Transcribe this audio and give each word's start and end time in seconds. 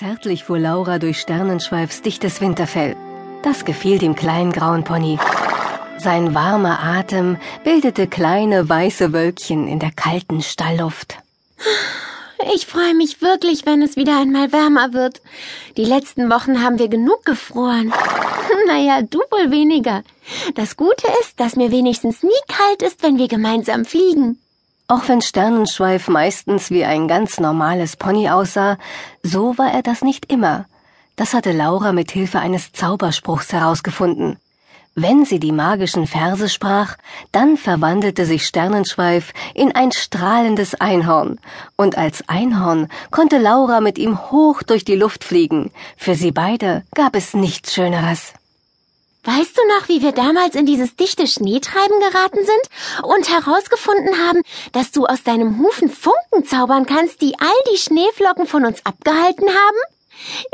Zärtlich 0.00 0.44
fuhr 0.44 0.58
Laura 0.58 0.98
durch 0.98 1.20
Sternenschweifs 1.20 2.00
dichtes 2.00 2.40
Winterfell. 2.40 2.96
Das 3.42 3.66
gefiel 3.66 3.98
dem 3.98 4.14
kleinen 4.14 4.50
grauen 4.50 4.82
Pony. 4.82 5.18
Sein 5.98 6.34
warmer 6.34 6.82
Atem 6.82 7.36
bildete 7.64 8.06
kleine 8.06 8.66
weiße 8.66 9.12
Wölkchen 9.12 9.68
in 9.68 9.78
der 9.78 9.90
kalten 9.90 10.40
Stallluft. 10.40 11.18
Ich 12.54 12.64
freue 12.64 12.94
mich 12.94 13.20
wirklich, 13.20 13.66
wenn 13.66 13.82
es 13.82 13.96
wieder 13.96 14.18
einmal 14.18 14.52
wärmer 14.52 14.94
wird. 14.94 15.20
Die 15.76 15.84
letzten 15.84 16.30
Wochen 16.30 16.62
haben 16.62 16.78
wir 16.78 16.88
genug 16.88 17.26
gefroren. 17.26 17.92
naja, 18.66 19.02
du 19.02 19.18
wohl 19.30 19.50
weniger. 19.50 20.02
Das 20.54 20.78
Gute 20.78 21.08
ist, 21.20 21.38
dass 21.38 21.56
mir 21.56 21.70
wenigstens 21.72 22.22
nie 22.22 22.30
kalt 22.48 22.80
ist, 22.80 23.02
wenn 23.02 23.18
wir 23.18 23.28
gemeinsam 23.28 23.84
fliegen. 23.84 24.38
Auch 24.90 25.06
wenn 25.06 25.20
Sternenschweif 25.20 26.08
meistens 26.08 26.70
wie 26.70 26.84
ein 26.84 27.06
ganz 27.06 27.38
normales 27.38 27.96
Pony 27.96 28.28
aussah, 28.28 28.76
so 29.22 29.56
war 29.56 29.72
er 29.72 29.82
das 29.82 30.02
nicht 30.02 30.32
immer. 30.32 30.64
Das 31.14 31.32
hatte 31.32 31.52
Laura 31.52 31.92
mit 31.92 32.10
Hilfe 32.10 32.40
eines 32.40 32.72
Zauberspruchs 32.72 33.52
herausgefunden. 33.52 34.36
Wenn 34.96 35.24
sie 35.24 35.38
die 35.38 35.52
magischen 35.52 36.08
Verse 36.08 36.48
sprach, 36.48 36.96
dann 37.30 37.56
verwandelte 37.56 38.26
sich 38.26 38.44
Sternenschweif 38.44 39.32
in 39.54 39.72
ein 39.76 39.92
strahlendes 39.92 40.74
Einhorn, 40.74 41.38
und 41.76 41.96
als 41.96 42.28
Einhorn 42.28 42.88
konnte 43.12 43.38
Laura 43.38 43.80
mit 43.80 43.96
ihm 43.96 44.18
hoch 44.32 44.64
durch 44.64 44.84
die 44.84 44.96
Luft 44.96 45.22
fliegen. 45.22 45.70
Für 45.96 46.16
sie 46.16 46.32
beide 46.32 46.82
gab 46.96 47.14
es 47.14 47.32
nichts 47.32 47.74
Schöneres. 47.74 48.32
Weißt 49.24 49.56
du 49.56 49.60
noch, 49.68 49.88
wie 49.88 50.00
wir 50.00 50.12
damals 50.12 50.54
in 50.54 50.64
dieses 50.64 50.96
dichte 50.96 51.26
Schneetreiben 51.26 52.00
geraten 52.00 52.38
sind 52.38 53.04
und 53.04 53.28
herausgefunden 53.28 54.16
haben, 54.26 54.40
dass 54.72 54.92
du 54.92 55.04
aus 55.04 55.22
deinem 55.22 55.58
Hufen 55.58 55.90
Funken 55.90 56.46
zaubern 56.46 56.86
kannst, 56.86 57.20
die 57.20 57.34
all 57.38 57.72
die 57.72 57.76
Schneeflocken 57.76 58.46
von 58.46 58.64
uns 58.64 58.84
abgehalten 58.86 59.48
haben? 59.48 59.76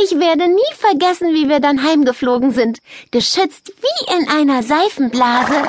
Ich 0.00 0.18
werde 0.18 0.46
nie 0.46 0.60
vergessen, 0.78 1.34
wie 1.34 1.48
wir 1.48 1.58
dann 1.58 1.82
heimgeflogen 1.82 2.52
sind, 2.52 2.78
geschützt 3.10 3.72
wie 3.80 4.14
in 4.16 4.28
einer 4.28 4.62
Seifenblase. 4.62 5.62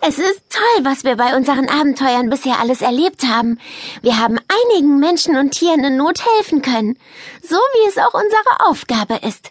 Es 0.00 0.18
ist 0.18 0.42
toll, 0.48 0.84
was 0.84 1.04
wir 1.04 1.16
bei 1.16 1.36
unseren 1.36 1.68
Abenteuern 1.68 2.30
bisher 2.30 2.58
alles 2.60 2.80
erlebt 2.80 3.24
haben. 3.24 3.58
Wir 4.00 4.18
haben 4.18 4.38
einigen 4.48 4.98
Menschen 4.98 5.36
und 5.36 5.50
Tieren 5.50 5.84
in 5.84 5.96
Not 5.96 6.20
helfen 6.36 6.62
können, 6.62 6.98
so 7.42 7.56
wie 7.56 7.88
es 7.88 7.98
auch 7.98 8.14
unsere 8.14 8.68
Aufgabe 8.68 9.26
ist. 9.26 9.50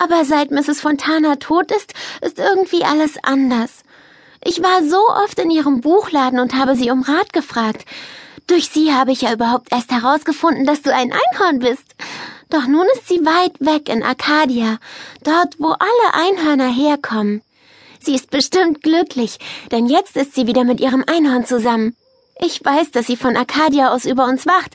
Aber 0.00 0.24
seit 0.24 0.50
Mrs. 0.50 0.80
Fontana 0.80 1.36
tot 1.36 1.70
ist, 1.70 1.92
ist 2.22 2.38
irgendwie 2.38 2.84
alles 2.84 3.22
anders. 3.22 3.82
Ich 4.42 4.62
war 4.62 4.82
so 4.82 4.98
oft 5.24 5.38
in 5.38 5.50
ihrem 5.50 5.82
Buchladen 5.82 6.38
und 6.38 6.54
habe 6.54 6.74
sie 6.74 6.90
um 6.90 7.02
Rat 7.02 7.34
gefragt. 7.34 7.84
Durch 8.46 8.70
sie 8.70 8.94
habe 8.94 9.12
ich 9.12 9.20
ja 9.20 9.32
überhaupt 9.34 9.70
erst 9.70 9.92
herausgefunden, 9.92 10.64
dass 10.64 10.80
du 10.80 10.92
ein 10.92 11.12
Einhorn 11.12 11.58
bist. 11.58 11.84
Doch 12.48 12.66
nun 12.66 12.86
ist 12.94 13.08
sie 13.08 13.26
weit 13.26 13.60
weg 13.60 13.90
in 13.90 14.02
Arcadia, 14.02 14.78
dort, 15.22 15.56
wo 15.58 15.68
alle 15.68 16.14
Einhörner 16.14 16.72
herkommen. 16.72 17.42
Sie 18.00 18.14
ist 18.14 18.30
bestimmt 18.30 18.82
glücklich, 18.82 19.38
denn 19.70 19.86
jetzt 19.86 20.16
ist 20.16 20.34
sie 20.34 20.46
wieder 20.46 20.64
mit 20.64 20.80
ihrem 20.80 21.04
Einhorn 21.06 21.44
zusammen. 21.44 21.94
Ich 22.40 22.64
weiß, 22.64 22.90
dass 22.90 23.06
sie 23.06 23.18
von 23.18 23.36
Arcadia 23.36 23.92
aus 23.92 24.06
über 24.06 24.24
uns 24.24 24.46
wacht, 24.46 24.72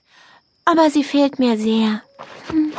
aber 0.65 0.91
sie 0.91 1.03
fehlt 1.03 1.39
mir 1.39 1.57
sehr. 1.57 2.03
Hm. 2.49 2.71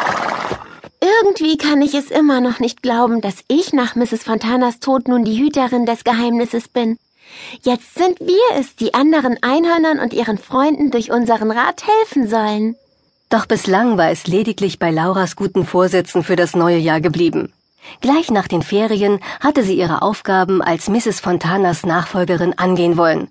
Irgendwie 1.06 1.56
kann 1.56 1.82
ich 1.82 1.94
es 1.94 2.10
immer 2.10 2.40
noch 2.40 2.58
nicht 2.58 2.82
glauben, 2.82 3.20
dass 3.20 3.44
ich 3.46 3.72
nach 3.72 3.94
Mrs. 3.94 4.24
Fontanas 4.24 4.80
Tod 4.80 5.06
nun 5.06 5.24
die 5.24 5.38
Hüterin 5.38 5.86
des 5.86 6.02
Geheimnisses 6.02 6.66
bin. 6.66 6.98
Jetzt 7.62 7.94
sind 7.94 8.18
wir 8.18 8.58
es, 8.58 8.74
die 8.74 8.92
anderen 8.92 9.36
Einhörnern 9.40 10.00
und 10.00 10.12
ihren 10.12 10.36
Freunden 10.36 10.90
durch 10.90 11.12
unseren 11.12 11.52
Rat 11.52 11.84
helfen 11.86 12.28
sollen. 12.28 12.74
Doch 13.28 13.46
bislang 13.46 13.96
war 13.96 14.10
es 14.10 14.26
lediglich 14.26 14.80
bei 14.80 14.90
Lauras 14.90 15.36
guten 15.36 15.64
Vorsätzen 15.64 16.24
für 16.24 16.34
das 16.34 16.56
neue 16.56 16.78
Jahr 16.78 17.00
geblieben. 17.00 17.52
Gleich 18.00 18.32
nach 18.32 18.48
den 18.48 18.62
Ferien 18.62 19.20
hatte 19.38 19.62
sie 19.62 19.78
ihre 19.78 20.02
Aufgaben 20.02 20.60
als 20.60 20.88
Mrs. 20.88 21.20
Fontanas 21.20 21.86
Nachfolgerin 21.86 22.58
angehen 22.58 22.96
wollen. 22.96 23.28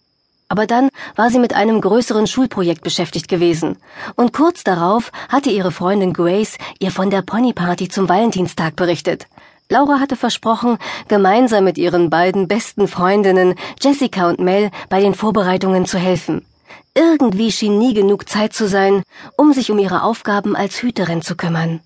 Aber 0.48 0.68
dann 0.68 0.90
war 1.16 1.30
sie 1.30 1.40
mit 1.40 1.54
einem 1.54 1.82
größeren 1.82 2.28
Schulprojekt 2.28 2.84
beschäftigt 2.84 3.28
gewesen. 3.28 3.78
Und 4.16 4.32
kurz 4.32 4.64
darauf 4.64 5.12
hatte 5.30 5.50
ihre 5.50 5.72
Freundin 5.72 6.14
Grace 6.14 6.58
ihr 6.80 6.92
von 6.92 7.10
der 7.10 7.24
Ponyparty 7.24 7.90
zum 7.90 8.08
Valentinstag 8.08 8.76
berichtet. 8.76 9.26
Laura 9.70 10.00
hatte 10.00 10.16
versprochen, 10.16 10.78
gemeinsam 11.08 11.64
mit 11.64 11.80
ihren 11.80 12.12
beiden 12.12 12.48
besten 12.48 12.88
Freundinnen 12.88 13.56
Jessica 13.82 14.30
und 14.30 14.40
Mel 14.40 14.70
bei 14.90 15.00
den 15.02 15.16
Vorbereitungen 15.16 15.88
zu 15.88 15.98
helfen. 15.98 16.46
Irgendwie 16.94 17.52
schien 17.52 17.80
nie 17.80 17.96
genug 17.96 18.30
Zeit 18.30 18.54
zu 18.54 18.68
sein, 18.68 19.04
um 19.38 19.54
sich 19.54 19.72
um 19.72 19.80
ihre 19.80 20.04
Aufgaben 20.04 20.56
als 20.56 20.82
Hüterin 20.82 21.24
zu 21.24 21.36
kümmern. 21.36 21.82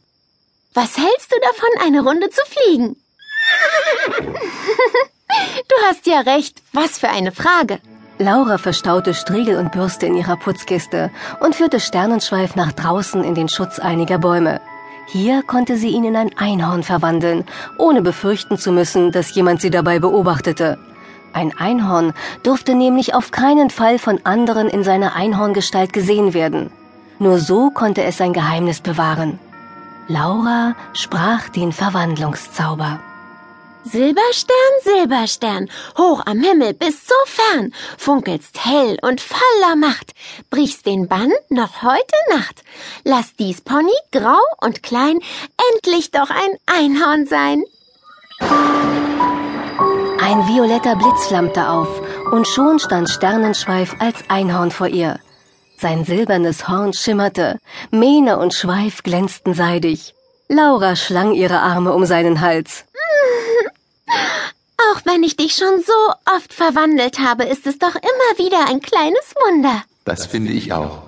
Was 0.73 0.97
hältst 0.97 1.31
du 1.31 1.37
davon, 1.41 1.87
eine 1.87 2.03
Runde 2.03 2.29
zu 2.29 2.41
fliegen? 2.45 2.95
du 5.29 5.75
hast 5.87 6.05
ja 6.05 6.19
recht. 6.19 6.61
Was 6.73 6.99
für 6.99 7.09
eine 7.09 7.31
Frage. 7.31 7.79
Laura 8.21 8.57
verstaute 8.57 9.13
Striegel 9.13 9.57
und 9.57 9.71
Bürste 9.71 10.05
in 10.05 10.13
ihrer 10.13 10.35
Putzkiste 10.35 11.09
und 11.39 11.55
führte 11.55 11.79
Sternenschweif 11.79 12.53
nach 12.57 12.73
draußen 12.73 13.23
in 13.23 13.33
den 13.33 13.47
Schutz 13.47 13.79
einiger 13.79 14.17
Bäume. 14.17 14.59
Hier 15.07 15.41
konnte 15.41 15.77
sie 15.77 15.87
ihn 15.87 16.03
in 16.03 16.17
ein 16.17 16.37
Einhorn 16.37 16.83
verwandeln, 16.83 17.45
ohne 17.77 18.01
befürchten 18.01 18.57
zu 18.57 18.73
müssen, 18.73 19.13
dass 19.13 19.33
jemand 19.33 19.61
sie 19.61 19.69
dabei 19.69 19.99
beobachtete. 19.99 20.77
Ein 21.31 21.57
Einhorn 21.57 22.11
durfte 22.43 22.75
nämlich 22.75 23.13
auf 23.13 23.31
keinen 23.31 23.69
Fall 23.69 23.97
von 23.97 24.19
anderen 24.25 24.67
in 24.67 24.83
seiner 24.83 25.15
Einhorngestalt 25.15 25.93
gesehen 25.93 26.33
werden. 26.33 26.71
Nur 27.19 27.39
so 27.39 27.69
konnte 27.69 28.03
es 28.03 28.17
sein 28.17 28.33
Geheimnis 28.33 28.81
bewahren. 28.81 29.39
Laura 30.09 30.75
sprach 30.91 31.47
den 31.47 31.71
Verwandlungszauber. 31.71 32.99
Silberstern, 33.85 34.55
Silberstern, 34.83 35.69
hoch 35.97 36.21
am 36.25 36.41
Himmel 36.41 36.73
bis 36.73 37.07
so 37.07 37.15
fern, 37.25 37.73
funkelst 37.97 38.65
hell 38.65 38.97
und 39.01 39.21
voller 39.21 39.75
Macht, 39.77 40.11
brichst 40.49 40.85
den 40.85 41.07
Bann 41.07 41.31
noch 41.49 41.81
heute 41.81 42.15
Nacht. 42.29 42.63
Lass 43.05 43.35
dies 43.37 43.61
Pony 43.61 43.93
grau 44.11 44.39
und 44.61 44.83
klein 44.83 45.19
endlich 45.73 46.11
doch 46.11 46.29
ein 46.29 46.57
Einhorn 46.65 47.25
sein. 47.25 47.63
Ein 50.21 50.47
violetter 50.47 50.97
Blitz 50.97 51.27
flammte 51.27 51.69
auf, 51.69 52.01
und 52.31 52.47
schon 52.47 52.79
stand 52.79 53.09
Sternenschweif 53.09 53.95
als 53.99 54.17
Einhorn 54.27 54.71
vor 54.71 54.87
ihr. 54.87 55.19
Sein 55.77 56.03
silbernes 56.03 56.67
Horn 56.67 56.91
schimmerte, 56.91 57.57
Mähne 57.91 58.37
und 58.37 58.53
Schweif 58.53 59.03
glänzten 59.03 59.53
seidig. 59.53 60.13
Laura 60.49 60.95
schlang 60.95 61.33
ihre 61.33 61.59
Arme 61.59 61.93
um 61.93 62.05
seinen 62.05 62.41
Hals. 62.41 62.85
Auch 64.91 65.01
wenn 65.05 65.23
ich 65.23 65.35
dich 65.35 65.55
schon 65.55 65.81
so 65.85 66.13
oft 66.35 66.53
verwandelt 66.53 67.19
habe, 67.19 67.43
ist 67.43 67.67
es 67.67 67.77
doch 67.77 67.95
immer 67.95 68.37
wieder 68.37 68.69
ein 68.69 68.81
kleines 68.81 69.33
Wunder. 69.45 69.83
Das 70.05 70.25
finde 70.25 70.51
ich 70.51 70.73
auch. 70.73 71.03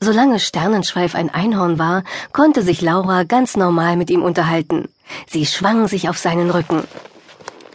Solange 0.00 0.38
Sternenschweif 0.38 1.14
ein 1.14 1.32
Einhorn 1.32 1.78
war, 1.78 2.04
konnte 2.32 2.62
sich 2.62 2.82
Laura 2.82 3.24
ganz 3.24 3.56
normal 3.56 3.96
mit 3.96 4.10
ihm 4.10 4.22
unterhalten. 4.22 4.88
Sie 5.26 5.46
schwang 5.46 5.88
sich 5.88 6.08
auf 6.08 6.18
seinen 6.18 6.50
Rücken. 6.50 6.84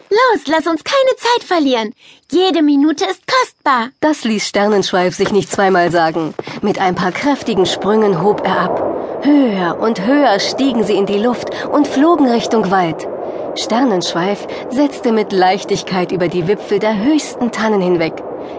Los, 0.10 0.44
lass 0.46 0.68
uns 0.68 0.84
keine 0.84 1.16
Zeit 1.18 1.44
verlieren. 1.44 1.94
Jede 2.32 2.62
Minute 2.62 3.04
ist 3.06 3.24
kostbar. 3.26 3.90
Das 4.00 4.24
ließ 4.24 4.48
Sternenschweif 4.48 5.16
sich 5.16 5.32
nicht 5.32 5.52
zweimal 5.52 5.92
sagen. 5.92 6.34
Mit 6.62 6.80
ein 6.80 6.96
paar 6.96 7.12
kräftigen 7.12 7.66
Sprüngen 7.66 8.22
hob 8.22 8.46
er 8.46 8.60
ab. 8.60 9.24
Höher 9.24 9.80
und 9.80 10.06
höher 10.06 10.40
stiegen 10.40 10.84
sie 10.84 10.94
in 10.94 11.08
die 11.08 11.18
Luft 11.18 11.48
und 11.72 11.88
flogen 11.88 12.30
Richtung 12.30 12.70
Wald. 12.72 13.08
Sternenschweif 13.56 14.48
setzte 14.72 15.12
mit 15.12 15.32
Leichtigkeit 15.32 16.12
über 16.12 16.28
die 16.28 16.48
Wipfel 16.48 16.80
der 16.80 16.98
höchsten 16.98 17.52
Tannen 17.52 17.82
hinweg. 17.82 18.14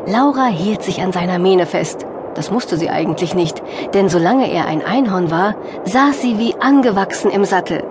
Laura 0.07 0.47
hielt 0.47 0.83
sich 0.83 1.03
an 1.03 1.13
seiner 1.13 1.39
Mähne 1.39 1.67
fest. 1.67 2.07
Das 2.35 2.51
musste 2.51 2.77
sie 2.77 2.91
eigentlich 2.91 3.35
nicht, 3.35 3.63
denn 3.93 4.09
solange 4.09 4.51
er 4.51 4.67
ein 4.67 4.85
Einhorn 4.85 5.31
war, 5.31 5.57
saß 5.85 6.21
sie 6.21 6.39
wie 6.39 6.55
angewachsen 6.61 7.31
im 7.31 7.45
Sattel. 7.45 7.85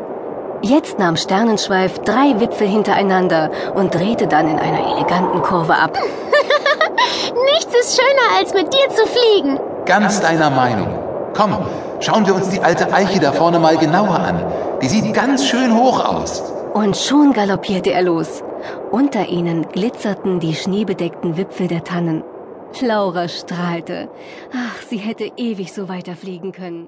Jetzt 0.61 0.97
nahm 0.97 1.17
Sternenschweif 1.17 1.99
drei 1.99 2.39
Wipfel 2.39 2.67
hintereinander 2.67 3.51
und 3.75 3.93
drehte 3.93 4.27
dann 4.27 4.47
in 4.47 4.59
einer 4.59 4.95
eleganten 4.95 5.41
Kurve 5.41 5.75
ab. 5.75 5.97
Nichts 7.53 7.73
ist 7.81 7.99
schöner, 7.99 8.39
als 8.39 8.53
mit 8.53 8.73
dir 8.73 8.89
zu 8.89 9.05
fliegen. 9.07 9.59
Ganz 9.85 10.21
deiner 10.21 10.49
Meinung. 10.49 10.87
Komm, 11.35 11.57
schauen 11.99 12.25
wir 12.25 12.35
uns 12.35 12.49
die 12.49 12.61
alte 12.61 12.93
Eiche 12.93 13.19
da 13.19 13.33
vorne 13.33 13.59
mal 13.59 13.75
genauer 13.77 14.19
an. 14.19 14.45
Die 14.81 14.87
sieht 14.87 15.13
ganz 15.13 15.45
schön 15.45 15.75
hoch 15.75 16.03
aus. 16.03 16.62
Und 16.73 16.97
schon 16.97 17.33
galoppierte 17.33 17.91
er 17.91 18.01
los. 18.01 18.43
Unter 18.91 19.29
ihnen 19.29 19.67
glitzerten 19.69 20.39
die 20.39 20.55
schneebedeckten 20.55 21.37
Wipfel 21.37 21.67
der 21.67 21.83
Tannen. 21.83 22.23
Laura 22.81 23.27
strahlte. 23.27 24.09
Ach, 24.51 24.81
sie 24.81 24.97
hätte 24.97 25.31
ewig 25.37 25.71
so 25.71 25.87
weiterfliegen 25.87 26.51
können. 26.51 26.87